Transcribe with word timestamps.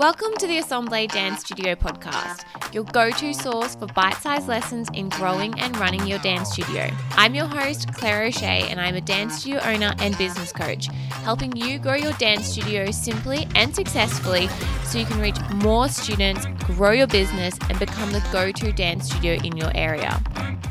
Welcome 0.00 0.32
to 0.38 0.46
the 0.46 0.56
Assemble 0.56 1.06
Dance 1.08 1.40
Studio 1.40 1.74
podcast, 1.74 2.46
your 2.72 2.84
go 2.84 3.10
to 3.10 3.34
source 3.34 3.74
for 3.74 3.84
bite 3.88 4.14
sized 4.14 4.48
lessons 4.48 4.88
in 4.94 5.10
growing 5.10 5.60
and 5.60 5.76
running 5.76 6.06
your 6.06 6.18
dance 6.20 6.52
studio. 6.52 6.90
I'm 7.16 7.34
your 7.34 7.44
host, 7.44 7.92
Claire 7.92 8.22
O'Shea, 8.22 8.66
and 8.70 8.80
I'm 8.80 8.94
a 8.94 9.02
dance 9.02 9.40
studio 9.40 9.60
owner 9.62 9.94
and 9.98 10.16
business 10.16 10.54
coach, 10.54 10.86
helping 11.22 11.54
you 11.54 11.78
grow 11.78 11.96
your 11.96 12.14
dance 12.14 12.46
studio 12.46 12.90
simply 12.90 13.46
and 13.54 13.74
successfully 13.74 14.48
so 14.84 14.96
you 14.96 15.04
can 15.04 15.20
reach 15.20 15.36
more 15.56 15.86
students, 15.90 16.46
grow 16.64 16.92
your 16.92 17.06
business, 17.06 17.58
and 17.68 17.78
become 17.78 18.10
the 18.10 18.26
go 18.32 18.50
to 18.50 18.72
dance 18.72 19.04
studio 19.10 19.34
in 19.44 19.54
your 19.54 19.70
area. 19.74 20.18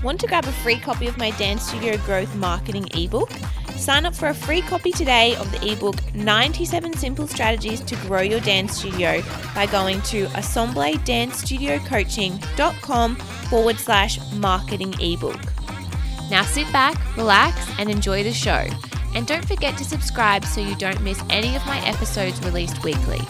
Want 0.03 0.19
to 0.21 0.27
grab 0.27 0.45
a 0.45 0.51
free 0.63 0.79
copy 0.79 1.05
of 1.05 1.19
my 1.19 1.29
Dance 1.31 1.61
Studio 1.67 1.97
Growth 1.97 2.33
Marketing 2.35 2.87
ebook? 2.95 3.29
Sign 3.79 4.05
up 4.05 4.13
for 4.13 4.27
a 4.27 4.33
free 4.33 4.61
copy 4.61 4.91
today 4.91 5.37
of 5.37 5.49
the 5.51 5.71
ebook 5.71 5.95
97 6.13 6.97
Simple 6.97 7.27
Strategies 7.27 7.79
to 7.81 7.95
Grow 8.07 8.19
Your 8.19 8.41
Dance 8.41 8.77
Studio 8.77 9.23
by 9.55 9.67
going 9.67 10.01
to 10.01 10.25
assembledancestudiocoaching.com 10.27 13.15
forward 13.15 13.77
slash 13.77 14.19
marketing 14.33 14.93
ebook. 14.99 15.39
Now 16.29 16.43
sit 16.43 16.69
back, 16.73 17.15
relax, 17.15 17.57
and 17.79 17.89
enjoy 17.89 18.23
the 18.23 18.33
show. 18.33 18.65
And 19.15 19.25
don't 19.25 19.45
forget 19.45 19.77
to 19.77 19.85
subscribe 19.85 20.43
so 20.45 20.59
you 20.59 20.75
don't 20.75 21.01
miss 21.01 21.23
any 21.29 21.55
of 21.55 21.65
my 21.65 21.79
episodes 21.87 22.41
released 22.41 22.83
weekly. 22.83 23.21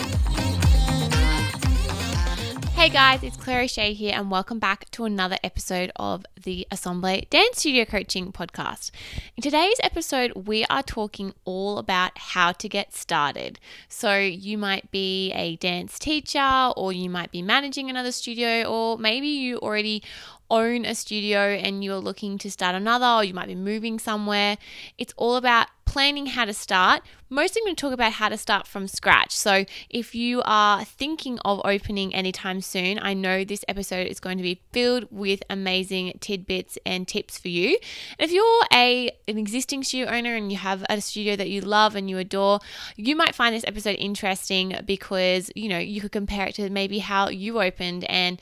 Hey 2.79 2.87
guys, 2.87 3.23
it's 3.23 3.35
Claire 3.35 3.67
Shea 3.67 3.91
here, 3.91 4.13
and 4.15 4.31
welcome 4.31 4.57
back 4.57 4.89
to 4.91 5.03
another 5.03 5.35
episode 5.43 5.91
of 5.97 6.25
the 6.41 6.65
Assemble 6.71 7.19
Dance 7.29 7.57
Studio 7.57 7.83
Coaching 7.83 8.31
Podcast. 8.31 8.91
In 9.35 9.43
today's 9.43 9.75
episode, 9.83 10.47
we 10.47 10.63
are 10.69 10.81
talking 10.81 11.33
all 11.43 11.77
about 11.77 12.17
how 12.17 12.53
to 12.53 12.69
get 12.69 12.95
started. 12.95 13.59
So, 13.89 14.17
you 14.17 14.57
might 14.57 14.91
be 14.91 15.33
a 15.33 15.57
dance 15.57 15.99
teacher, 15.99 16.71
or 16.77 16.93
you 16.93 17.09
might 17.09 17.33
be 17.33 17.41
managing 17.41 17.89
another 17.89 18.13
studio, 18.13 18.63
or 18.63 18.97
maybe 18.97 19.27
you 19.27 19.57
already 19.57 20.01
own 20.49 20.85
a 20.85 20.95
studio 20.95 21.39
and 21.39 21.83
you're 21.83 21.97
looking 21.97 22.37
to 22.37 22.49
start 22.49 22.75
another, 22.75 23.05
or 23.05 23.25
you 23.25 23.33
might 23.33 23.47
be 23.47 23.55
moving 23.55 23.99
somewhere. 23.99 24.57
It's 24.97 25.13
all 25.17 25.35
about 25.35 25.67
planning 25.89 26.27
how 26.27 26.45
to 26.45 26.53
start, 26.53 27.01
mostly 27.31 27.61
I'm 27.61 27.65
going 27.65 27.75
to 27.75 27.81
talk 27.81 27.93
about 27.93 28.13
how 28.13 28.29
to 28.29 28.37
start 28.37 28.67
from 28.67 28.87
scratch. 28.87 29.35
So, 29.35 29.65
if 29.89 30.13
you 30.13 30.43
are 30.45 30.85
thinking 30.85 31.39
of 31.43 31.61
opening 31.65 32.13
anytime 32.13 32.61
soon, 32.61 32.99
I 33.01 33.15
know 33.15 33.43
this 33.43 33.65
episode 33.67 34.05
is 34.05 34.19
going 34.19 34.37
to 34.37 34.43
be 34.43 34.61
filled 34.71 35.07
with 35.09 35.41
amazing 35.49 36.13
tidbits 36.19 36.77
and 36.85 37.07
tips 37.07 37.39
for 37.39 37.47
you. 37.47 37.79
If 38.19 38.31
you're 38.31 38.63
a 38.71 39.09
an 39.27 39.39
existing 39.39 39.83
studio 39.83 40.13
owner 40.13 40.35
and 40.35 40.51
you 40.51 40.59
have 40.59 40.85
a 40.89 41.01
studio 41.01 41.35
that 41.35 41.49
you 41.49 41.61
love 41.61 41.95
and 41.95 42.07
you 42.07 42.19
adore, 42.19 42.59
you 42.95 43.15
might 43.15 43.33
find 43.33 43.55
this 43.55 43.65
episode 43.65 43.95
interesting 43.97 44.75
because, 44.85 45.49
you 45.55 45.69
know, 45.69 45.79
you 45.79 46.01
could 46.01 46.11
compare 46.11 46.45
it 46.45 46.55
to 46.55 46.69
maybe 46.69 46.99
how 46.99 47.29
you 47.29 47.59
opened 47.59 48.03
and 48.03 48.39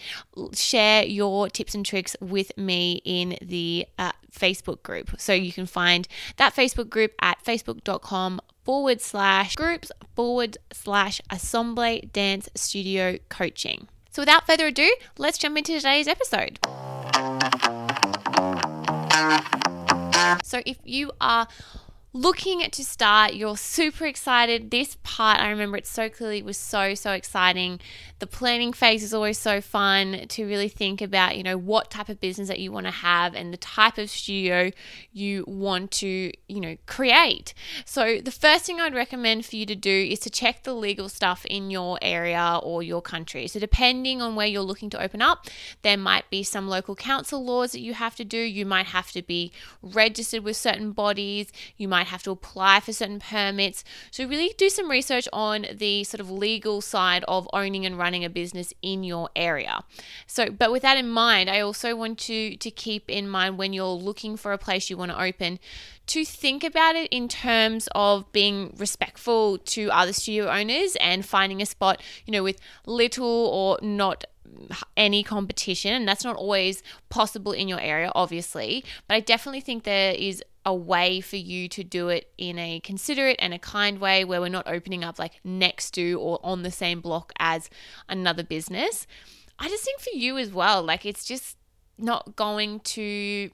share 0.54 1.06
your 1.06 1.50
tips 1.50 1.73
and 1.73 1.86
tricks 1.86 2.14
with 2.20 2.58
me 2.58 3.02
in 3.06 3.38
the 3.42 3.86
uh, 3.98 4.11
Facebook 4.38 4.84
group. 4.84 5.20
So 5.20 5.34
you 5.34 5.52
can 5.52 5.66
find 5.66 6.08
that 6.38 6.54
Facebook 6.54 6.89
group 6.89 7.14
at 7.22 7.37
facebook.com 7.46 8.42
forward 8.64 9.02
slash 9.02 9.56
groups 9.56 9.92
forward 10.16 10.58
slash 10.72 11.22
Assemble 11.30 12.02
Dance 12.12 12.50
Studio 12.56 13.18
Coaching. 13.30 13.88
So 14.12 14.24
without 14.24 14.48
further 14.48 14.68
ado, 14.68 14.94
let's 15.18 15.38
jump 15.38 15.58
into 15.58 15.74
today's 15.76 16.08
episode. 16.08 16.60
So 20.44 20.62
if 20.66 20.78
you 20.84 21.12
are 21.22 21.48
looking 22.14 22.62
to 22.70 22.84
start, 22.84 23.36
you're 23.36 23.58
super 23.58 24.06
excited. 24.06 24.72
This 24.72 24.98
part, 25.04 25.40
I 25.40 25.50
remember 25.50 25.78
it 25.78 25.86
so 25.86 26.10
clearly, 26.10 26.42
was 26.42 26.58
so, 26.58 26.96
so 26.96 27.12
exciting. 27.12 27.80
The 28.20 28.28
planning 28.28 28.73
phase 28.73 29.04
is 29.04 29.14
always 29.14 29.38
so 29.38 29.62
fun 29.62 30.26
to 30.30 30.46
really 30.46 30.70
think 30.70 31.02
about, 31.04 31.38
you 31.38 31.44
know, 31.44 31.56
what 31.56 31.92
type 31.92 32.10
of 32.10 32.20
business 32.20 32.48
that 32.48 32.60
you 32.60 32.72
want 32.72 32.88
to 32.88 32.92
have 32.92 33.36
and 33.36 33.54
the 33.54 33.58
type 33.58 34.00
of 34.00 34.10
studio 34.10 34.72
you 35.14 35.44
want 35.48 35.92
to, 35.92 36.32
you 36.48 36.60
know, 36.60 36.78
create. 36.88 37.54
So, 37.86 38.20
the 38.20 38.32
first 38.32 38.66
thing 38.66 38.82
I'd 38.82 38.95
recommend 38.95 39.45
for 39.45 39.55
you 39.55 39.67
to 39.67 39.76
do 39.76 39.92
is 39.92 40.17
to 40.20 40.32
check 40.32 40.64
the 40.64 40.73
legal 40.73 41.10
stuff 41.10 41.45
in 41.45 41.70
your 41.70 42.00
area 42.02 42.60
or 42.64 42.82
your 42.82 43.04
country. 43.04 43.48
So, 43.48 43.60
depending 43.60 44.20
on 44.20 44.36
where 44.36 44.48
you're 44.48 44.64
looking 44.64 44.89
to 44.92 45.02
open 45.02 45.22
up, 45.22 45.45
there 45.84 45.98
might 45.98 46.28
be 46.32 46.42
some 46.42 46.67
local 46.67 46.95
council 46.95 47.45
laws 47.45 47.72
that 47.73 47.82
you 47.82 47.94
have 47.94 48.16
to 48.16 48.26
do. 48.26 48.39
You 48.39 48.66
might 48.66 48.88
have 48.88 49.11
to 49.11 49.22
be 49.22 49.52
registered 49.84 50.44
with 50.44 50.58
certain 50.58 50.92
bodies. 50.92 51.52
You 51.78 51.88
might 51.88 52.08
have 52.08 52.23
to 52.23 52.32
apply 52.32 52.80
for 52.80 52.94
certain 52.94 53.20
permits. 53.20 53.84
So, 54.10 54.26
really 54.26 54.55
do 54.58 54.70
some 54.70 54.89
research 54.89 55.28
on 55.32 55.67
the 55.72 56.04
sort 56.04 56.20
of 56.20 56.32
legal 56.32 56.82
side 56.82 57.23
of 57.28 57.48
owning 57.54 57.86
and 57.86 57.95
running 57.95 58.07
a 58.23 58.30
business 58.30 58.73
in 58.82 59.04
your 59.04 59.30
area. 59.36 59.84
So, 60.26 60.50
but 60.50 60.72
with 60.72 60.82
that 60.84 60.98
in 60.98 61.10
mind, 61.10 61.50
I 61.50 61.62
also 61.62 61.95
want 61.95 62.20
to 62.20 62.56
to 62.58 62.72
keep 62.72 63.10
in 63.10 63.28
mind 63.30 63.58
when 63.58 63.73
you're 63.73 63.88
looking 63.88 64.38
for 64.38 64.54
a 64.54 64.58
place 64.58 64.90
you 64.90 64.98
want 64.98 65.12
to 65.12 65.22
open 65.22 65.60
to 66.08 66.23
think 66.23 66.64
about 66.64 66.96
it 66.96 67.12
in 67.12 67.28
terms 67.28 67.90
of 67.94 68.32
being 68.32 68.73
respectful 68.78 69.58
to 69.58 69.90
other 69.92 70.14
studio 70.14 70.50
owners 70.50 70.96
and 71.02 71.26
finding 71.26 71.62
a 71.62 71.66
spot, 71.66 72.02
you 72.26 72.32
know, 72.32 72.44
with 72.44 72.60
little 72.86 73.28
or 73.28 73.78
not 73.82 74.23
any 74.96 75.23
competition 75.23 75.94
and 75.94 76.08
that's 76.08 76.23
not 76.23 76.36
always 76.36 76.82
possible 77.10 77.52
in 77.52 77.67
your 77.67 77.80
area 77.80 78.12
obviously 78.16 78.84
but 79.08 79.16
i 79.16 79.20
definitely 79.20 79.60
think 79.60 79.84
there 79.84 80.14
is 80.14 80.42
a 80.67 80.76
way 80.76 81.22
for 81.22 81.38
you 81.38 81.70
to 81.70 81.82
do 81.82 82.10
it 82.10 82.30
in 82.38 82.60
a 82.60 82.82
considerate 82.82 83.38
and 83.39 83.54
a 83.54 83.58
kind 83.58 84.00
way 84.00 84.26
where 84.26 84.42
we're 84.42 84.50
not 84.50 84.67
opening 84.67 85.02
up 85.02 85.17
like 85.17 85.39
next 85.42 85.92
to 85.92 86.20
or 86.20 86.42
on 86.44 86.61
the 86.61 86.72
same 86.72 87.00
block 87.00 87.32
as 87.39 87.70
another 88.10 88.44
business. 88.44 89.08
I 89.58 89.70
just 89.70 89.86
think 89.86 90.02
for 90.02 90.14
you 90.14 90.38
as 90.38 90.52
well, 90.52 90.83
like 90.83 91.05
it's 91.05 91.23
just 91.23 91.55
not 91.98 92.36
going 92.36 92.82
to 92.82 93.50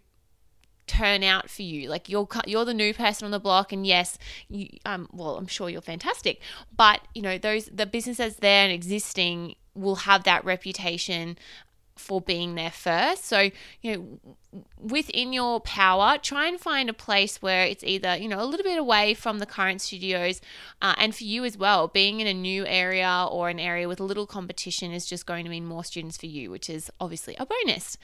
turn 0.88 1.24
out 1.24 1.50
for 1.50 1.62
you 1.62 1.88
like 1.88 2.10
you're 2.10 2.28
you're 2.46 2.66
the 2.66 2.74
new 2.74 2.94
person 2.94 3.24
on 3.24 3.32
the 3.32 3.40
block 3.40 3.72
and 3.72 3.88
yes 3.88 4.18
you 4.50 4.68
um 4.86 5.08
well 5.14 5.38
I'm 5.38 5.48
sure 5.48 5.70
you're 5.70 5.80
fantastic 5.80 6.42
but 6.76 7.00
you 7.16 7.22
know 7.22 7.38
those 7.38 7.68
the 7.68 7.86
businesses 7.86 8.36
there 8.36 8.66
and 8.66 8.74
existing 8.74 9.56
will 9.76 9.96
have 9.96 10.26
that 10.26 10.44
reputation 10.44 11.38
for 11.96 12.22
being 12.22 12.56
there 12.56 12.72
first. 12.72 13.26
So, 13.26 13.50
you 13.82 13.96
know, 13.96 14.64
within 14.80 15.34
your 15.34 15.60
power, 15.62 16.18
try 16.18 16.48
and 16.48 16.60
find 16.60 16.90
a 16.90 16.94
place 16.94 17.42
where 17.42 17.66
it's 17.66 17.84
either, 17.84 18.16
you 18.16 18.28
know, 18.28 18.42
a 18.42 18.46
little 18.46 18.64
bit 18.64 18.78
away 18.78 19.14
from 19.14 19.40
the 19.40 19.46
current 19.46 19.82
studios. 19.82 20.42
Uh, 20.82 20.96
and 20.98 21.16
for 21.16 21.24
you 21.24 21.44
as 21.44 21.58
well, 21.58 21.88
being 21.88 22.20
in 22.20 22.28
a 22.28 22.34
new 22.34 22.66
area 22.66 23.28
or 23.30 23.50
an 23.50 23.60
area 23.60 23.88
with 23.88 24.00
a 24.00 24.04
little 24.04 24.28
competition 24.28 24.92
is 24.92 25.06
just 25.06 25.26
going 25.26 25.44
to 25.44 25.50
mean 25.50 25.66
more 25.66 25.84
students 25.84 26.18
for 26.18 26.28
you, 26.28 26.52
which 26.52 26.70
is 26.70 26.92
obviously 27.00 27.36
a 27.38 27.46
bonus. 27.46 27.98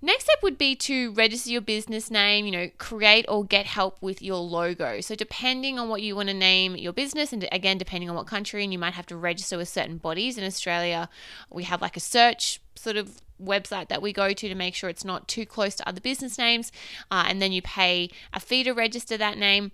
Next 0.00 0.24
step 0.24 0.42
would 0.44 0.58
be 0.58 0.76
to 0.76 1.12
register 1.12 1.50
your 1.50 1.60
business 1.60 2.08
name, 2.08 2.46
you 2.46 2.52
know, 2.52 2.70
create 2.78 3.24
or 3.28 3.44
get 3.44 3.66
help 3.66 4.00
with 4.00 4.22
your 4.22 4.36
logo. 4.36 5.00
So, 5.00 5.16
depending 5.16 5.76
on 5.76 5.88
what 5.88 6.02
you 6.02 6.14
want 6.14 6.28
to 6.28 6.34
name 6.34 6.76
your 6.76 6.92
business, 6.92 7.32
and 7.32 7.48
again, 7.50 7.78
depending 7.78 8.08
on 8.08 8.14
what 8.14 8.28
country, 8.28 8.62
and 8.62 8.72
you 8.72 8.78
might 8.78 8.94
have 8.94 9.06
to 9.06 9.16
register 9.16 9.56
with 9.56 9.68
certain 9.68 9.98
bodies. 9.98 10.38
In 10.38 10.44
Australia, 10.44 11.08
we 11.50 11.64
have 11.64 11.82
like 11.82 11.96
a 11.96 12.00
search 12.00 12.60
sort 12.76 12.96
of 12.96 13.20
website 13.42 13.88
that 13.88 14.00
we 14.00 14.12
go 14.12 14.32
to 14.32 14.48
to 14.48 14.54
make 14.54 14.74
sure 14.74 14.88
it's 14.88 15.04
not 15.04 15.26
too 15.26 15.44
close 15.44 15.74
to 15.76 15.88
other 15.88 16.00
business 16.00 16.38
names. 16.38 16.70
Uh, 17.10 17.24
and 17.26 17.42
then 17.42 17.50
you 17.50 17.60
pay 17.60 18.10
a 18.32 18.38
fee 18.38 18.62
to 18.64 18.72
register 18.72 19.16
that 19.16 19.36
name. 19.36 19.72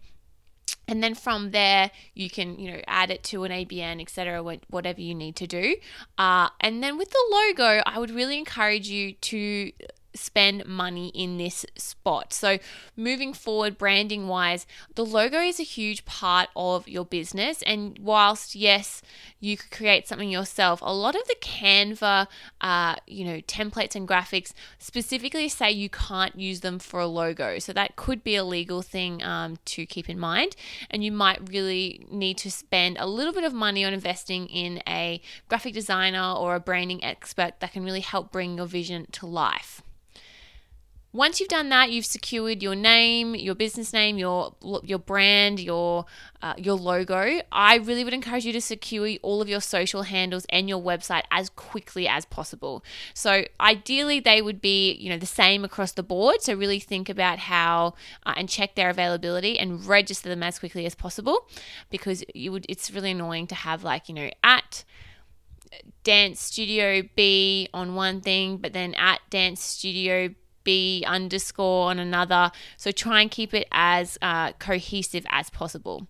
And 0.88 1.02
then 1.02 1.14
from 1.14 1.50
there, 1.50 1.90
you 2.14 2.28
can, 2.28 2.58
you 2.58 2.72
know, 2.72 2.80
add 2.86 3.10
it 3.10 3.22
to 3.24 3.44
an 3.44 3.52
ABN, 3.52 4.00
etc., 4.00 4.42
whatever 4.68 5.00
you 5.00 5.14
need 5.14 5.36
to 5.36 5.46
do. 5.46 5.76
Uh, 6.18 6.48
and 6.60 6.82
then 6.82 6.98
with 6.98 7.10
the 7.10 7.24
logo, 7.30 7.82
I 7.86 7.98
would 7.98 8.10
really 8.10 8.38
encourage 8.38 8.88
you 8.88 9.12
to 9.12 9.72
spend 10.14 10.66
money 10.66 11.08
in 11.08 11.38
this 11.38 11.66
spot. 11.76 12.32
So, 12.32 12.58
moving 12.96 13.32
forward, 13.32 13.76
branding 13.76 14.28
wise, 14.28 14.66
the 14.94 15.04
logo 15.04 15.40
is 15.40 15.60
a 15.60 15.64
huge 15.64 16.04
part 16.04 16.48
of 16.56 16.88
your 16.88 17.04
business. 17.04 17.62
And 17.62 17.98
whilst, 18.00 18.54
yes, 18.54 19.02
you 19.40 19.56
could 19.56 19.70
create 19.70 20.08
something 20.08 20.30
yourself, 20.30 20.80
a 20.82 20.94
lot 20.94 21.14
of 21.14 21.26
the 21.26 21.36
Canva, 21.40 22.26
uh, 22.60 22.96
you 23.06 23.24
know, 23.24 23.40
templates 23.42 23.94
and 23.94 24.08
graphics 24.08 24.52
specifically 24.78 25.48
say 25.48 25.70
you 25.70 25.88
can't 25.88 26.38
use 26.38 26.60
them 26.60 26.78
for 26.78 27.00
a 27.00 27.06
logo. 27.06 27.58
So, 27.58 27.72
that 27.72 27.96
could 27.96 28.22
be 28.22 28.36
a 28.36 28.44
legal 28.44 28.82
thing 28.82 29.22
um, 29.22 29.58
to 29.66 29.86
keep 29.86 30.08
in 30.08 30.18
mind. 30.18 30.56
And 30.90 31.04
you 31.04 31.12
might 31.12 31.48
really 31.48 32.06
need 32.10 32.38
to 32.38 32.50
spend 32.50 32.96
a 32.98 33.06
little 33.06 33.32
bit 33.32 33.44
of 33.44 33.52
money 33.52 33.84
on 33.84 33.92
investing 33.92 34.46
in 34.46 34.82
a 34.86 35.20
graphic 35.48 35.74
designer 35.74 36.32
or 36.32 36.54
a 36.54 36.60
branding 36.60 37.02
expert 37.04 37.54
that 37.60 37.72
can 37.72 37.84
really 37.84 38.00
help 38.00 38.30
bring 38.30 38.56
your 38.56 38.66
vision 38.66 39.06
to 39.12 39.26
life. 39.26 39.82
Once 41.14 41.38
you've 41.38 41.48
done 41.48 41.68
that, 41.68 41.92
you've 41.92 42.04
secured 42.04 42.60
your 42.60 42.74
name, 42.74 43.36
your 43.36 43.54
business 43.54 43.92
name, 43.92 44.18
your 44.18 44.52
your 44.82 44.98
brand, 44.98 45.60
your 45.60 46.04
uh, 46.42 46.54
your 46.58 46.74
logo. 46.74 47.40
I 47.52 47.76
really 47.76 48.02
would 48.02 48.12
encourage 48.12 48.44
you 48.44 48.52
to 48.52 48.60
secure 48.60 49.08
all 49.22 49.40
of 49.40 49.48
your 49.48 49.60
social 49.60 50.02
handles 50.02 50.44
and 50.50 50.68
your 50.68 50.82
website 50.82 51.22
as 51.30 51.50
quickly 51.50 52.08
as 52.08 52.24
possible. 52.24 52.84
So 53.14 53.44
ideally, 53.60 54.18
they 54.18 54.42
would 54.42 54.60
be 54.60 54.92
you 54.94 55.08
know 55.08 55.16
the 55.16 55.24
same 55.24 55.64
across 55.64 55.92
the 55.92 56.02
board. 56.02 56.42
So 56.42 56.52
really 56.52 56.80
think 56.80 57.08
about 57.08 57.38
how 57.38 57.94
uh, 58.26 58.34
and 58.36 58.48
check 58.48 58.74
their 58.74 58.90
availability 58.90 59.56
and 59.56 59.86
register 59.86 60.28
them 60.28 60.42
as 60.42 60.58
quickly 60.58 60.84
as 60.84 60.96
possible, 60.96 61.48
because 61.90 62.24
you 62.34 62.50
would. 62.50 62.66
It's 62.68 62.90
really 62.90 63.12
annoying 63.12 63.46
to 63.46 63.54
have 63.54 63.84
like 63.84 64.08
you 64.08 64.16
know 64.16 64.30
at 64.42 64.82
dance 66.02 66.40
studio 66.40 67.02
B 67.14 67.68
on 67.72 67.94
one 67.94 68.20
thing, 68.20 68.56
but 68.56 68.72
then 68.72 68.94
at 68.94 69.20
dance 69.30 69.62
studio 69.62 70.34
B 70.64 71.04
underscore 71.06 71.90
on 71.90 71.98
another. 71.98 72.50
So 72.76 72.90
try 72.90 73.20
and 73.20 73.30
keep 73.30 73.54
it 73.54 73.68
as 73.70 74.18
uh, 74.20 74.52
cohesive 74.52 75.26
as 75.30 75.50
possible. 75.50 76.06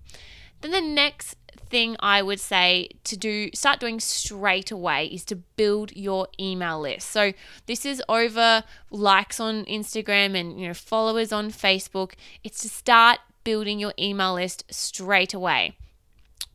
Then 0.61 0.71
the 0.71 0.81
next 0.81 1.37
thing 1.69 1.97
I 2.01 2.23
would 2.23 2.41
say 2.41 2.89
to 3.05 3.17
do 3.17 3.51
start 3.55 3.81
doing 3.81 4.01
straight 4.01 4.71
away 4.71 5.07
is 5.07 5.25
to 5.27 5.37
build 5.37 5.95
your 5.97 6.29
email 6.39 6.81
list. 6.81 7.11
So 7.11 7.33
this 7.67 7.85
is 7.85 8.03
over 8.09 8.65
likes 8.91 9.41
on 9.41 9.65
Instagram 9.65 10.39
and 10.39 10.61
you 10.61 10.69
know 10.69 10.75
followers 10.75 11.33
on 11.33 11.51
Facebook. 11.51 12.13
It's 12.43 12.61
to 12.61 12.69
start 12.69 13.19
building 13.43 13.79
your 13.79 13.93
email 13.99 14.35
list 14.35 14.65
straight 14.71 15.35
away 15.35 15.77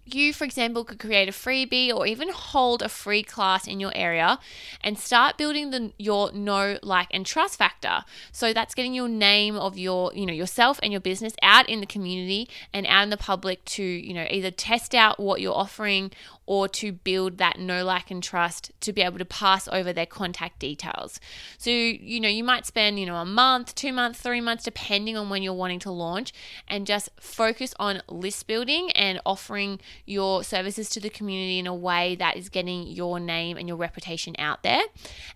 you, 0.05 0.33
for 0.33 0.43
example, 0.43 0.83
could 0.83 0.99
create 0.99 1.29
a 1.29 1.31
freebie 1.31 1.93
or 1.93 2.07
even 2.07 2.29
hold 2.29 2.81
a 2.81 2.89
free 2.89 3.23
class 3.23 3.67
in 3.67 3.79
your 3.79 3.91
area 3.95 4.39
and 4.83 4.97
start 4.97 5.37
building 5.37 5.71
the 5.71 5.93
your 5.97 6.31
know, 6.31 6.77
like, 6.81 7.07
and 7.11 7.25
trust 7.25 7.57
factor. 7.57 8.03
So 8.31 8.53
that's 8.53 8.73
getting 8.73 8.93
your 8.93 9.07
name 9.07 9.55
of 9.55 9.77
your, 9.77 10.13
you 10.13 10.25
know, 10.25 10.33
yourself 10.33 10.79
and 10.81 10.91
your 10.91 11.01
business 11.01 11.33
out 11.41 11.69
in 11.69 11.79
the 11.79 11.85
community 11.85 12.49
and 12.73 12.87
out 12.87 13.03
in 13.03 13.09
the 13.09 13.17
public 13.17 13.63
to, 13.65 13.83
you 13.83 14.13
know, 14.13 14.25
either 14.29 14.51
test 14.51 14.95
out 14.95 15.19
what 15.19 15.41
you're 15.41 15.53
offering 15.53 16.11
or 16.45 16.67
to 16.67 16.91
build 16.91 17.37
that 17.37 17.59
know, 17.59 17.85
like, 17.85 18.09
and 18.09 18.23
trust 18.23 18.71
to 18.81 18.91
be 18.91 19.03
able 19.03 19.19
to 19.19 19.25
pass 19.25 19.67
over 19.67 19.93
their 19.93 20.07
contact 20.07 20.57
details. 20.57 21.19
So, 21.59 21.69
you 21.69 22.19
know, 22.19 22.27
you 22.27 22.43
might 22.43 22.65
spend, 22.65 22.99
you 22.99 23.05
know, 23.05 23.17
a 23.17 23.25
month, 23.25 23.75
two 23.75 23.93
months, 23.93 24.19
three 24.19 24.41
months, 24.41 24.63
depending 24.63 25.15
on 25.15 25.29
when 25.29 25.43
you're 25.43 25.53
wanting 25.53 25.77
to 25.81 25.91
launch, 25.91 26.33
and 26.67 26.87
just 26.87 27.09
focus 27.19 27.75
on 27.79 28.01
list 28.09 28.47
building 28.47 28.89
and 28.91 29.21
offering 29.27 29.79
your 30.05 30.43
services 30.43 30.89
to 30.89 30.99
the 30.99 31.09
community 31.09 31.59
in 31.59 31.67
a 31.67 31.75
way 31.75 32.15
that 32.15 32.37
is 32.37 32.49
getting 32.49 32.87
your 32.87 33.19
name 33.19 33.57
and 33.57 33.67
your 33.67 33.77
reputation 33.77 34.35
out 34.39 34.63
there. 34.63 34.81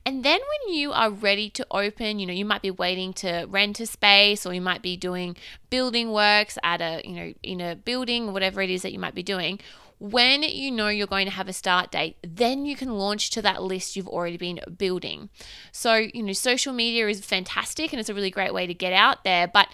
And 0.05 0.23
then 0.23 0.39
when 0.39 0.75
you 0.75 0.91
are 0.91 1.09
ready 1.09 1.49
to 1.51 1.65
open, 1.71 2.19
you 2.19 2.25
know, 2.25 2.33
you 2.33 2.45
might 2.45 2.61
be 2.61 2.71
waiting 2.71 3.13
to 3.13 3.45
rent 3.49 3.79
a 3.79 3.85
space 3.85 4.45
or 4.45 4.53
you 4.53 4.61
might 4.61 4.81
be 4.81 4.97
doing 4.97 5.35
building 5.69 6.11
works 6.11 6.57
at 6.63 6.81
a, 6.81 7.01
you 7.03 7.15
know, 7.15 7.33
in 7.43 7.61
a 7.61 7.75
building, 7.75 8.33
whatever 8.33 8.61
it 8.61 8.69
is 8.69 8.81
that 8.81 8.93
you 8.93 8.99
might 8.99 9.15
be 9.15 9.23
doing 9.23 9.59
when 10.03 10.43
you 10.43 10.69
know 10.69 10.89
you're 10.89 11.07
going 11.07 11.25
to 11.25 11.31
have 11.31 11.47
a 11.47 11.53
start 11.53 11.89
date, 11.89 12.17
then 12.21 12.65
you 12.65 12.75
can 12.75 12.89
launch 12.97 13.29
to 13.29 13.41
that 13.41 13.63
list 13.63 13.95
you've 13.95 14.07
already 14.07 14.35
been 14.35 14.59
building. 14.77 15.29
So, 15.71 15.95
you 15.95 16.21
know, 16.23 16.33
social 16.33 16.73
media 16.73 17.07
is 17.07 17.23
fantastic 17.23 17.93
and 17.93 18.01
it's 18.01 18.09
a 18.09 18.13
really 18.13 18.29
great 18.29 18.53
way 18.53 18.67
to 18.67 18.73
get 18.73 18.91
out 18.91 19.23
there, 19.23 19.47
but 19.47 19.69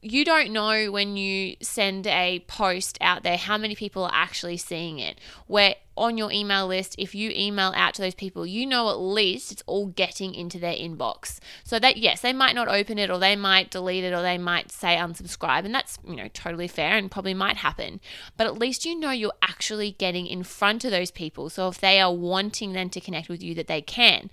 you 0.00 0.24
don't 0.24 0.52
know 0.52 0.90
when 0.90 1.16
you 1.16 1.56
send 1.60 2.06
a 2.06 2.40
post 2.46 2.98
out 3.00 3.22
there 3.22 3.36
how 3.36 3.56
many 3.56 3.74
people 3.74 4.04
are 4.04 4.14
actually 4.14 4.56
seeing 4.56 4.98
it. 4.98 5.20
Where 5.46 5.76
on 5.96 6.16
your 6.16 6.32
email 6.32 6.66
list, 6.66 6.94
if 6.98 7.14
you 7.14 7.30
email 7.34 7.72
out 7.76 7.94
to 7.94 8.02
those 8.02 8.14
people, 8.14 8.46
you 8.46 8.66
know 8.66 8.90
at 8.90 8.98
least 8.98 9.52
it's 9.52 9.62
all 9.66 9.86
getting 9.86 10.34
into 10.34 10.58
their 10.58 10.74
inbox. 10.74 11.38
So 11.64 11.78
that 11.78 11.96
yes, 11.96 12.20
they 12.20 12.32
might 12.32 12.54
not 12.54 12.68
open 12.68 12.98
it 12.98 13.10
or 13.10 13.18
they 13.18 13.36
might 13.36 13.70
delete 13.70 14.04
it 14.04 14.12
or 14.12 14.22
they 14.22 14.38
might 14.38 14.70
say 14.70 14.96
unsubscribe 14.96 15.64
and 15.64 15.74
that's, 15.74 15.98
you 16.06 16.16
know, 16.16 16.28
totally 16.32 16.68
fair 16.68 16.96
and 16.96 17.10
probably 17.10 17.34
might 17.34 17.58
happen. 17.58 18.00
But 18.36 18.46
at 18.46 18.58
least 18.58 18.84
you 18.84 18.98
know 18.98 19.10
you're 19.10 19.32
actually 19.42 19.92
getting 19.92 20.26
in 20.26 20.42
front 20.42 20.84
of 20.84 20.90
those 20.90 21.10
people. 21.10 21.50
So 21.50 21.68
if 21.68 21.80
they 21.80 22.00
are 22.00 22.12
wanting 22.12 22.72
then 22.72 22.90
to 22.90 23.00
connect 23.00 23.28
with 23.28 23.42
you 23.42 23.54
that 23.54 23.66
they 23.66 23.82
can 23.82 24.30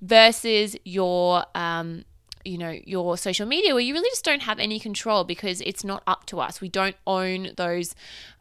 versus 0.00 0.76
your 0.84 1.44
um 1.54 2.04
you 2.46 2.58
know 2.58 2.78
your 2.84 3.16
social 3.18 3.46
media 3.46 3.74
where 3.74 3.82
you 3.82 3.94
really 3.94 4.08
just 4.10 4.24
don't 4.24 4.42
have 4.42 4.58
any 4.58 4.78
control 4.78 5.24
because 5.24 5.60
it's 5.62 5.84
not 5.84 6.02
up 6.06 6.26
to 6.26 6.40
us. 6.40 6.60
We 6.60 6.68
don't 6.68 6.96
own 7.06 7.52
those 7.56 7.94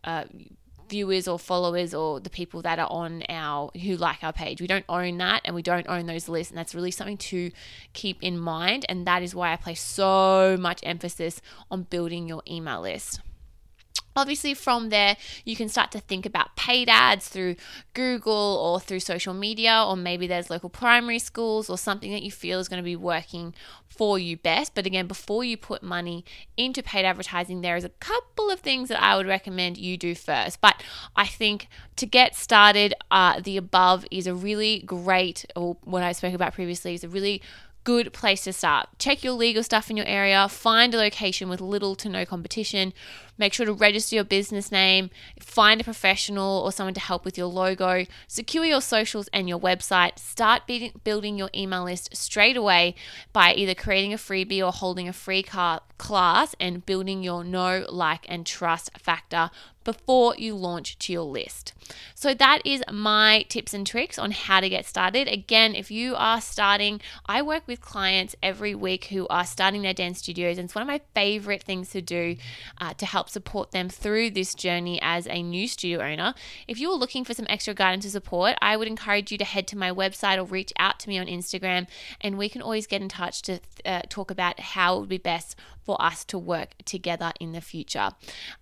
uh, 0.04 0.26
viewers 0.90 1.28
or 1.28 1.40
followers 1.40 1.94
or 1.94 2.20
the 2.20 2.30
people 2.30 2.62
that 2.62 2.80
are 2.80 2.92
on 2.92 3.24
our 3.30 3.72
who 3.84 3.96
like 3.98 4.24
our 4.24 4.34
page. 4.34 4.62
We 4.62 4.68
don't 4.68 4.86
own 4.88 5.18
that 5.18 5.42
and 5.46 5.56
we 5.56 5.62
don't 5.62 5.88
own 5.90 6.06
those 6.06 6.30
lists. 6.30 6.52
And 6.52 6.58
that's 6.58 6.76
really 6.76 6.92
something 6.92 7.18
to 7.18 7.52
keep 7.94 8.22
in 8.22 8.38
mind. 8.38 8.86
And 8.88 9.06
that 9.08 9.24
is 9.24 9.34
why 9.34 9.52
i 9.52 9.56
place 9.56 9.82
so 9.82 10.58
much 10.60 10.80
emphasis 10.84 11.42
on 11.72 11.84
building 11.84 12.28
your 12.28 12.42
email 12.48 12.82
list 12.82 13.20
Obviously, 14.16 14.54
from 14.54 14.90
there, 14.90 15.18
you 15.44 15.56
can 15.56 15.70
start 15.70 15.92
to 15.92 16.00
think 16.00 16.26
about 16.26 16.56
paid 16.56 16.90
ads 16.90 17.28
through 17.28 17.56
Google 17.94 18.34
or 18.34 18.80
through 18.80 19.02
social 19.02 19.34
media, 19.34 19.84
or 19.86 19.96
maybe 19.96 20.28
there's 20.28 20.50
local 20.50 20.70
primary 20.70 21.20
schools 21.20 21.70
or 21.70 21.78
something 21.78 22.12
that 22.12 22.24
you 22.24 22.32
feel 22.32 22.60
is 22.60 22.70
going 22.70 22.82
to 22.82 22.84
be 22.84 22.96
working 22.96 23.54
for 23.90 24.18
you 24.18 24.38
best. 24.38 24.74
But 24.76 24.86
again, 24.86 25.08
before 25.08 25.44
you 25.44 25.58
put 25.58 25.84
money 25.84 26.24
into 26.58 26.82
paid 26.82 27.06
advertising, 27.06 27.62
there 27.62 27.76
is 27.76 27.84
a 27.84 27.90
couple 27.90 28.50
of 28.50 28.60
things 28.60 28.90
that 28.90 29.02
I 29.02 29.16
would 29.16 29.28
recommend 29.28 29.78
you 29.78 29.98
do 29.98 30.16
first. 30.16 30.62
But 30.62 30.82
I 31.16 31.26
think 31.26 31.68
to 31.98 32.06
get 32.06 32.36
started, 32.36 32.94
uh, 33.12 33.40
the 33.42 33.58
above 33.58 34.06
is 34.12 34.28
a 34.28 34.34
really 34.34 34.80
great, 34.80 35.46
or 35.56 35.78
what 35.84 36.04
I 36.04 36.12
spoke 36.12 36.34
about 36.34 36.54
previously, 36.54 36.94
is 36.94 37.04
a 37.04 37.10
really 37.10 37.42
good 37.86 38.12
place 38.12 38.44
to 38.44 38.52
start. 38.52 38.90
Check 39.00 39.24
your 39.24 39.34
legal 39.34 39.64
stuff 39.64 39.90
in 39.90 39.96
your 39.96 40.08
area, 40.08 40.50
find 40.50 40.94
a 40.94 40.98
location 40.98 41.48
with 41.48 41.62
little 41.62 41.96
to 41.96 42.10
no 42.10 42.26
competition, 42.26 42.94
make 43.38 43.54
sure 43.54 43.66
to 43.66 43.74
register 43.74 44.16
your 44.16 44.26
business 44.26 44.72
name, 44.72 45.12
find 45.40 45.80
a 45.80 45.84
professional 45.84 46.64
or 46.66 46.72
someone 46.72 46.96
to 46.96 47.00
help 47.00 47.24
with 47.24 47.38
your 47.38 47.48
logo, 47.48 48.06
secure 48.28 48.66
your 48.66 48.82
socials 48.82 49.30
and 49.32 49.48
your 49.48 49.60
website, 49.60 50.18
start 50.18 50.64
building 51.04 51.38
your 51.38 51.50
email 51.56 51.84
list 51.84 52.16
straight 52.16 52.58
away 52.58 52.96
by 53.32 53.54
either 53.54 53.76
creating 53.76 54.14
a 54.14 54.18
freebie 54.18 54.66
or 54.66 54.72
holding 54.72 55.08
a 55.08 55.14
free 55.14 55.44
car- 55.44 55.82
class 56.00 56.56
and 56.60 56.86
building 56.86 57.24
your 57.24 57.44
know, 57.44 57.86
like, 57.88 58.26
and 58.28 58.46
trust 58.46 58.90
factor 58.98 59.52
before 59.86 60.36
you 60.38 60.56
launch 60.56 61.00
to 61.00 61.14
your 61.14 61.24
list. 61.24 61.72
So, 62.16 62.34
that 62.34 62.62
is 62.66 62.84
my 62.92 63.46
tips 63.48 63.74
and 63.74 63.86
tricks 63.86 64.18
on 64.20 64.32
how 64.32 64.60
to 64.60 64.68
get 64.68 64.86
started. 64.86 65.28
Again, 65.28 65.76
if 65.76 65.92
you 65.92 66.16
are 66.16 66.42
starting, 66.42 67.00
I 67.26 67.42
work 67.42 67.68
with 67.68 67.80
clients 67.80 68.36
every 68.42 68.76
week 68.76 69.06
who 69.06 69.28
are 69.30 69.46
starting 69.46 69.84
their 69.84 69.94
dance 69.94 70.20
studios, 70.20 70.58
and 70.58 70.66
it's 70.66 70.76
one 70.76 70.82
of 70.82 70.88
my 70.88 71.02
favorite 71.14 71.64
things 71.64 71.92
to 71.92 72.02
do 72.02 72.36
uh, 72.82 72.94
to 72.96 73.06
help 73.06 73.30
support 73.30 73.72
them 73.72 73.88
through 73.88 74.32
this 74.32 74.56
journey 74.56 75.00
as 75.02 75.28
a 75.28 75.44
new 75.44 75.68
studio 75.68 76.02
owner. 76.02 76.34
If 76.68 76.80
you're 76.80 76.98
looking 76.98 77.24
for 77.24 77.36
some 77.36 77.46
extra 77.48 77.74
guidance 77.74 78.06
and 78.06 78.12
support, 78.12 78.56
I 78.62 78.76
would 78.76 78.88
encourage 78.88 79.32
you 79.32 79.38
to 79.38 79.46
head 79.46 79.68
to 79.68 79.78
my 79.78 79.92
website 79.92 80.38
or 80.38 80.44
reach 80.44 80.74
out 80.80 81.00
to 81.02 81.10
me 81.10 81.20
on 81.20 81.28
Instagram, 81.28 81.88
and 82.20 82.38
we 82.38 82.50
can 82.50 82.62
always 82.64 82.88
get 82.88 83.02
in 83.02 83.10
touch 83.10 83.44
to 83.44 83.60
uh, 83.86 84.02
talk 84.10 84.32
about 84.32 84.60
how 84.60 84.98
it 84.98 85.00
would 85.02 85.10
be 85.10 85.18
best 85.20 85.56
for 85.86 86.02
us 86.02 86.26
to 86.26 86.38
work 86.38 86.74
together 86.84 87.32
in 87.40 87.52
the 87.52 87.62
future. 87.62 88.10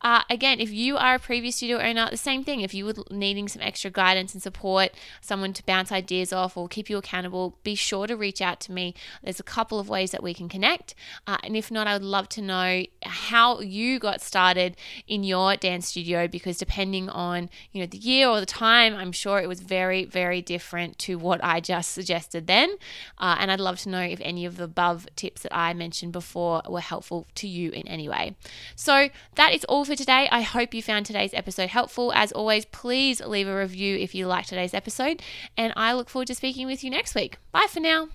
Uh, 0.01 0.21
again, 0.29 0.59
if 0.59 0.71
you 0.71 0.97
are 0.97 1.15
a 1.15 1.19
previous 1.19 1.55
studio 1.55 1.79
owner, 1.79 2.09
the 2.11 2.17
same 2.17 2.43
thing. 2.43 2.61
If 2.61 2.73
you 2.73 2.85
were 2.85 2.95
needing 3.09 3.47
some 3.47 3.61
extra 3.61 3.89
guidance 3.89 4.33
and 4.33 4.43
support, 4.43 4.91
someone 5.21 5.53
to 5.53 5.65
bounce 5.65 5.91
ideas 5.91 6.33
off 6.33 6.57
or 6.57 6.67
keep 6.67 6.89
you 6.89 6.97
accountable, 6.97 7.57
be 7.63 7.75
sure 7.75 8.07
to 8.07 8.17
reach 8.17 8.41
out 8.41 8.59
to 8.61 8.71
me. 8.71 8.93
There's 9.23 9.39
a 9.39 9.43
couple 9.43 9.79
of 9.79 9.87
ways 9.87 10.11
that 10.11 10.21
we 10.21 10.33
can 10.33 10.49
connect. 10.49 10.95
Uh, 11.25 11.37
and 11.43 11.55
if 11.55 11.71
not, 11.71 11.87
I 11.87 11.93
would 11.93 12.03
love 12.03 12.27
to 12.29 12.41
know 12.41 12.83
how 13.03 13.61
you 13.61 13.99
got 13.99 14.21
started 14.21 14.75
in 15.07 15.23
your 15.23 15.55
dance 15.55 15.87
studio 15.87 16.27
because 16.27 16.57
depending 16.57 17.09
on 17.09 17.49
you 17.71 17.81
know 17.81 17.87
the 17.87 17.97
year 17.97 18.27
or 18.27 18.41
the 18.41 18.45
time, 18.45 18.95
I'm 18.95 19.13
sure 19.13 19.39
it 19.39 19.47
was 19.47 19.61
very, 19.61 20.03
very 20.03 20.41
different 20.41 20.99
to 20.99 21.17
what 21.17 21.41
I 21.43 21.61
just 21.61 21.91
suggested 21.91 22.47
then. 22.47 22.75
Uh, 23.17 23.37
and 23.39 23.49
I'd 23.49 23.61
love 23.61 23.79
to 23.81 23.89
know 23.89 24.01
if 24.01 24.19
any 24.21 24.45
of 24.45 24.57
the 24.57 24.65
above 24.65 25.07
tips 25.15 25.43
that 25.43 25.55
I 25.55 25.73
mentioned 25.73 26.11
before 26.11 26.61
were 26.67 26.81
helpful 26.81 27.12
helpful 27.13 27.31
to 27.35 27.47
you 27.47 27.71
in 27.71 27.87
any 27.87 28.09
way. 28.09 28.35
So 28.75 29.09
that 29.35 29.53
is 29.53 29.63
all 29.65 29.85
for 29.85 29.95
today. 29.95 30.27
I 30.31 30.41
hope 30.41 30.73
you 30.73 30.81
found 30.81 31.05
today's 31.05 31.33
episode 31.33 31.69
helpful. 31.69 32.11
As 32.13 32.31
always, 32.31 32.65
please 32.65 33.21
leave 33.21 33.47
a 33.47 33.55
review 33.55 33.97
if 33.97 34.15
you 34.15 34.27
liked 34.27 34.49
today's 34.49 34.73
episode, 34.73 35.21
and 35.57 35.73
I 35.75 35.93
look 35.93 36.09
forward 36.09 36.27
to 36.27 36.35
speaking 36.35 36.67
with 36.67 36.83
you 36.83 36.89
next 36.89 37.15
week. 37.15 37.37
Bye 37.51 37.67
for 37.69 37.79
now. 37.79 38.09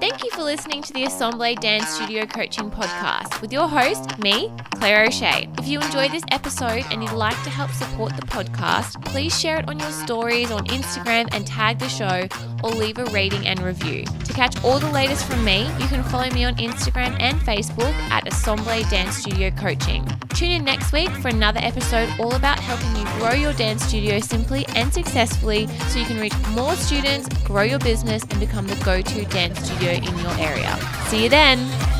Thank 0.00 0.24
you 0.24 0.30
for 0.30 0.42
listening 0.42 0.82
to 0.82 0.92
the 0.92 1.04
Assemble 1.04 1.54
Dance 1.56 1.88
Studio 1.88 2.24
Coaching 2.24 2.70
Podcast 2.70 3.40
with 3.42 3.52
your 3.52 3.68
host, 3.68 4.18
me, 4.18 4.50
Claire 4.76 5.04
O'Shea. 5.04 5.48
If 5.58 5.68
you 5.68 5.80
enjoyed 5.80 6.12
this 6.12 6.22
episode 6.30 6.84
and 6.90 7.02
you'd 7.02 7.12
like 7.12 7.40
to 7.44 7.50
help 7.50 7.70
support 7.70 8.16
the 8.16 8.22
podcast, 8.22 9.04
please 9.04 9.38
share 9.38 9.58
it 9.58 9.68
on 9.68 9.78
your 9.78 9.90
stories 9.90 10.50
on 10.50 10.66
Instagram 10.66 11.28
and 11.32 11.46
tag 11.46 11.78
the 11.78 11.88
show 11.88 12.26
or 12.62 12.70
leave 12.70 12.98
a 12.98 13.04
rating 13.06 13.46
and 13.46 13.60
review. 13.60 14.04
To 14.04 14.32
catch 14.32 14.62
all 14.64 14.78
the 14.78 14.90
latest 14.90 15.24
from 15.26 15.44
me, 15.44 15.62
you 15.78 15.86
can 15.88 16.02
follow 16.04 16.30
me 16.30 16.44
on 16.44 16.56
Instagram 16.56 17.16
and 17.20 17.38
Facebook 17.40 17.92
at 18.10 18.26
Assemble 18.26 18.82
Dance 18.90 19.16
Studio 19.16 19.50
Coaching. 19.50 20.06
Tune 20.30 20.50
in 20.50 20.64
next 20.64 20.92
week 20.92 21.10
for 21.10 21.28
another 21.28 21.60
episode 21.62 22.08
all 22.20 22.34
about 22.34 22.58
helping 22.58 22.94
you 22.96 23.04
grow 23.18 23.32
your 23.32 23.52
dance 23.54 23.84
studio 23.84 24.20
simply 24.20 24.66
and 24.74 24.92
successfully 24.92 25.66
so 25.88 25.98
you 25.98 26.04
can 26.04 26.20
reach 26.20 26.34
more 26.50 26.74
students, 26.74 27.28
grow 27.44 27.62
your 27.62 27.78
business, 27.78 28.22
and 28.24 28.40
become 28.40 28.66
the 28.66 28.76
go 28.84 29.00
to 29.00 29.24
dance 29.26 29.58
studio 29.60 29.92
in 29.92 30.18
your 30.18 30.38
area. 30.38 30.76
See 31.08 31.24
you 31.24 31.30
then! 31.30 31.95